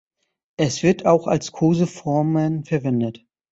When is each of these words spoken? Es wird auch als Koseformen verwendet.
Es 0.57 0.81
wird 0.81 1.05
auch 1.05 1.27
als 1.27 1.51
Koseformen 1.51 2.63
verwendet. 2.65 3.23